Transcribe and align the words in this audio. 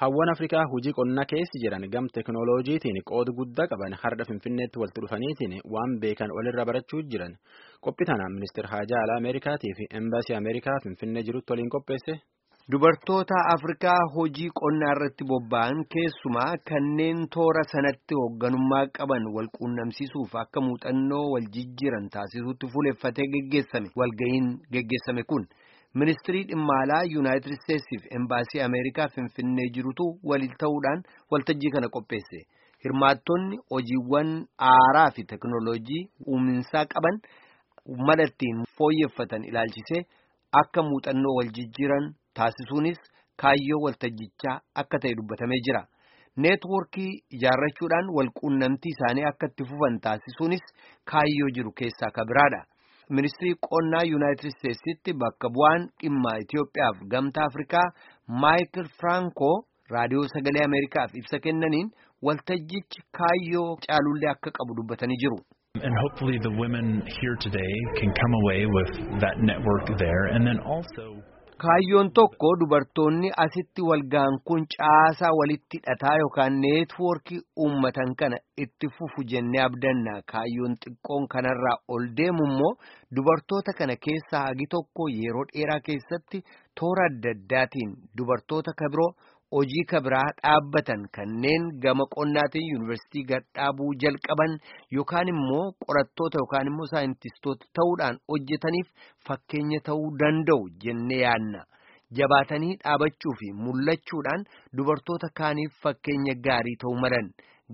Hawwan 0.00 0.30
Afrikaa 0.32 0.64
hojii 0.72 0.92
qonnaa 0.98 1.24
keessa 1.32 1.60
jiran 1.62 1.84
gam 1.94 2.06
teknooloojiitiin 2.14 2.98
qooda 3.10 3.32
guddaa 3.38 3.66
qaban 3.72 3.96
har'a 4.02 4.24
Finfinneetti 4.28 4.80
walitti 4.80 5.00
dhufaniitiin 5.04 5.54
waan 5.74 5.92
beekan 6.04 6.32
walirra 6.36 6.64
barachuu 6.70 7.02
jiran 7.10 7.34
qophii 7.84 8.08
tanaan 8.10 8.32
ministeera 8.38 8.68
haajaa 8.74 9.02
alaa 9.04 9.18
Ameerikaatii 9.22 9.74
fi 9.78 9.84
embaasii 10.00 10.36
Ameerikaa 10.40 10.78
Finfinnee 10.84 11.22
jirutti 11.28 11.52
waliin 11.52 11.70
qopheesse. 11.76 12.14
Dubartoota 12.72 13.36
Afrikaa 13.56 14.00
hojii 14.16 14.50
qonnaa 14.60 14.92
irratti 14.96 15.24
bobba'an 15.30 15.78
keessumaa 15.94 16.52
kanneen 16.70 17.20
toora 17.34 17.64
sanatti 17.72 18.14
hoogganummaa 18.20 18.84
qaban 18.98 19.24
wal 19.36 19.48
quunnamsiisuuf 19.58 20.34
akka 20.44 20.60
muuxannoo 20.66 21.24
wal 21.34 21.46
jijjiiran 21.56 22.06
taasisuutti 22.14 22.66
fuuleffatee 22.72 23.26
geggeessame 23.34 23.88
walga'iin 24.00 24.48
geggeessame 24.72 25.22
kun. 25.32 25.44
Ministirii 25.94 26.44
dhimma 26.48 26.74
alaa 26.82 27.02
yuunaayitid 27.12 27.52
isteetsiif 27.52 28.02
embaasii 28.18 28.60
ameerikaa 28.66 29.08
finfinnee 29.14 29.68
jirutu 29.76 30.04
waliin 30.30 30.54
ta'uudhaan 30.62 31.02
waltajjii 31.34 31.70
kana 31.76 31.88
qopheesse 31.96 32.40
hirmaattonni 32.84 33.58
hojiiwwan 33.74 34.30
aaraa 34.72 35.10
fi 35.16 35.24
teknooloojii 35.32 36.02
uuminsaa 36.26 36.84
qaban 36.94 37.18
mala 38.10 38.22
ittiin 38.30 38.62
fooyyeffatan 38.78 39.44
ilaalchisee 39.50 40.02
akka 40.62 40.82
muuxannoo 40.90 41.34
wal 41.38 41.50
jijjiiran 41.58 42.06
taasisuunis 42.40 42.98
kaayyoo 43.42 43.82
waltajjichaa 43.86 44.56
akka 44.84 44.98
ta'e 45.02 45.14
dubbatamee 45.20 45.60
jira 45.68 45.82
neetwoorkii 46.44 47.12
ijaarrachuudhaan 47.36 48.10
wal 48.16 48.30
quunnamtii 48.40 48.92
isaanii 48.96 49.24
akka 49.32 49.46
itti 49.52 49.64
fufan 49.70 50.00
taasisuunis 50.06 50.64
kaayyoo 51.12 51.50
jiru 51.56 51.72
keessaa 51.80 52.10
ka 52.16 52.24
biraadha. 52.30 52.60
Ministirii 53.18 53.54
qonnaa 53.68 54.02
yuunaayitid 54.10 54.50
isteetsitti 54.52 55.12
bakka 55.22 55.48
bu'aan 55.56 55.82
dhimma 56.02 56.32
Itiyoophiyaaf 56.42 56.96
gamtaa 57.14 57.46
Afrikaa 57.50 57.86
Maayikil 58.42 58.88
Firankoo 59.00 59.56
raadiyoo 59.94 60.26
sagalee 60.34 60.64
Ameerikaaf 60.68 61.10
ibsa 61.22 61.38
kennaniin 61.46 61.88
waltajjichi 62.26 63.00
kaayyoo 63.18 63.70
caalullee 63.86 64.30
akka 64.34 64.50
qabu 64.58 64.76
dubbatanii 64.78 65.18
jiru. 65.24 65.38
And 65.86 65.94
hopefully 66.04 66.38
the 66.46 66.54
women 66.62 66.86
here 67.18 67.36
today 67.46 67.72
can 68.00 68.10
come 68.22 68.34
away 68.42 68.60
with 68.76 68.90
that 69.24 69.36
network 69.50 69.86
there 70.04 70.24
and 70.34 70.42
then 70.48 70.58
also 70.74 71.04
Kaayyoon 71.62 72.08
tokko 72.16 72.50
dubartoonni 72.60 73.30
asitti 73.44 73.82
walga'an 73.88 74.36
kun 74.50 74.62
caasaa 74.74 75.32
walitti 75.38 75.80
hidhataa 75.80 76.12
yookaan 76.20 76.54
neetwoorkii 76.62 77.40
uummatan 77.64 78.14
kana 78.22 78.38
itti 78.64 78.88
fufu 78.98 79.24
jennee 79.32 79.60
abdanna. 79.64 80.14
Kaayyoon 80.32 80.76
xiqqoon 80.84 81.26
kanarraa 81.34 81.74
ol 81.96 82.06
deemu 82.20 82.46
immoo 82.50 82.70
dubartoota 83.16 83.72
kana 83.80 83.96
keessaa 84.06 84.42
hagi 84.46 84.66
tokko 84.76 85.08
yeroo 85.18 85.44
dheeraa 85.52 85.80
keessatti 85.90 86.40
toora 86.80 87.04
adda 87.10 87.34
addaatiin 87.36 87.92
dubartoota 88.18 88.72
kabiroo 88.80 89.10
hojii 89.56 89.84
kabiraa 89.92 90.28
dhaabbatan 90.42 91.02
kanneen 91.16 91.64
gama 91.84 92.04
qonnaatiin 92.16 92.68
yuunivarsiitii 92.72 93.24
gadhaabuu 93.30 93.88
jalqaban 94.04 94.52
yookaan 94.96 95.28
immoo 95.32 95.64
qorattoota 95.86 96.38
yookaan 96.42 96.70
immoo 96.72 96.86
saayintistoota 96.92 97.66
ta'uudhaan 97.78 98.20
hojjetaniif 98.32 98.88
fakkeenya 99.28 99.80
ta'uu 99.90 100.08
danda'u 100.22 100.68
jennee 100.84 101.20
yaanna. 101.24 101.64
Jabaatanii 102.18 102.76
dhaabachuu 102.84 103.34
fi 103.40 103.52
mul'achuudhaan 103.64 104.46
dubartoota 104.76 105.28
kaaniif 105.42 105.72
fakkeenya 105.82 106.34
gaarii 106.46 106.76
ta'uu 106.84 106.96
malan 107.04 107.28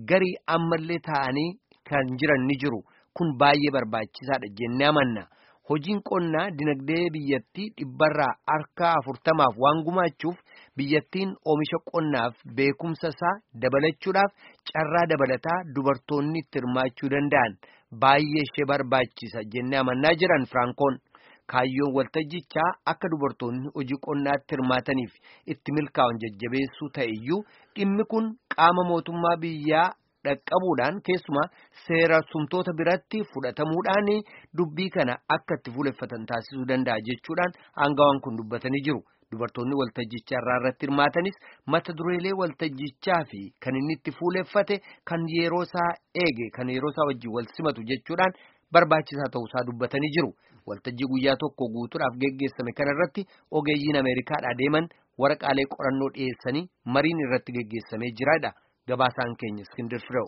garii 0.09 0.35
ammallee 0.57 0.99
ta'anii 1.07 1.49
kan 1.89 2.05
jiran 2.21 2.45
ni 2.49 2.55
jiru 2.63 2.81
kun 3.17 3.37
baay'ee 3.41 3.71
barbaachisaadha 3.77 4.49
jennee 4.59 4.87
amanna. 4.93 5.23
Hojiin 5.69 6.01
qonnaa 6.09 6.49
dinagdee 6.59 7.05
biyyattii 7.13 7.69
dhibbarraa 7.79 8.33
harka 8.51 8.91
afurtamaaf 8.99 9.55
waan 9.63 9.81
gumaachuuf 9.87 10.37
biyyattiin 10.77 11.31
oomisha 11.51 11.79
qonnaaf 11.91 12.35
beekumsa 12.59 13.07
isaa 13.15 13.33
dabalachuudhaaf 13.61 14.31
carraa 14.71 15.05
dabalataa 15.11 15.57
dubartoonni 15.75 16.39
itti 16.43 16.59
hirmaachuu 16.59 17.09
danda'an 17.15 17.53
baay'ee 18.05 18.43
ishee 18.47 18.65
barbaachisa 18.71 19.43
jennee 19.53 19.79
amannaa 19.83 20.15
jiran 20.23 20.45
Firaankoon. 20.53 20.97
Kaayyoon 21.51 21.93
waltajjichaa 21.97 22.71
akka 22.91 23.07
dubartoonni 23.11 23.69
hojii 23.75 23.99
qonnaatti 24.07 24.55
hirmaataniif 24.55 25.13
itti 25.55 25.71
milkaa'an 25.77 26.19
jajjabeessuu 26.23 26.89
ta'eyyuu 26.97 27.39
dhimmi 27.75 28.03
kun 28.15 28.25
qaama 28.55 28.83
mootummaa 28.91 29.37
biyyaa. 29.45 29.87
dhaqqabuudhaan 30.25 30.95
keessumaa 31.07 31.43
seera 31.85 32.17
tumtoota 32.31 32.71
biratti 32.79 33.19
fudhatamuudhaan 33.33 34.09
dubbii 34.59 34.87
kana 34.95 35.13
akka 35.35 35.55
itti 35.59 35.71
fuuleffatan 35.75 36.25
taasisuu 36.31 36.65
danda'a 36.71 37.03
jechuudhaan 37.09 37.53
aangawaan 37.83 38.19
kun 38.25 38.37
dubbatanii 38.39 38.81
jiru. 38.87 39.01
Dubartoonni 39.31 39.75
waltajjichaa 39.79 40.39
irraa 40.41 40.57
irratti 40.59 40.85
hirmaatanis 40.87 41.37
mata 41.73 41.93
dureelee 42.01 42.33
waltajjichaa 42.41 43.17
fi 43.31 43.39
kan 43.65 43.75
inni 43.79 43.97
itti 43.97 44.11
fuuleffate 44.19 44.77
kan 45.11 45.25
yeroo 45.37 45.63
isaa 45.67 45.89
eege 46.25 46.47
kan 46.57 46.69
yeroo 46.75 46.91
isaa 46.95 47.07
wajjin 47.09 47.33
wal 47.37 47.49
simatu 47.57 47.83
jechuudhaan 47.89 48.37
barbaachisaa 48.77 49.29
ta'uusaa 49.33 49.65
dubbatanii 49.71 50.11
jiru. 50.17 50.31
Waltajjii 50.69 51.09
guyyaa 51.11 51.35
tokko 51.43 51.67
guutuudhaaf 51.75 52.15
geggeessame 52.23 52.71
kana 52.79 52.95
irratti 52.95 53.27
ogeeyyiin 53.59 53.99
Ameerikaadhaa 54.03 54.57
deeman 54.63 54.89
waraqaalee 55.25 55.67
qorannoo 55.75 56.09
dhiyeessanii 56.15 56.65
mariin 56.95 57.23
irratti 57.27 57.57
geggeessamee 57.59 58.11
jiraadha. 58.21 58.51
Gabaasaan 58.89 59.35
keenya 59.39 59.63
Iskindir 59.67 60.01
Fireew. 60.07 60.27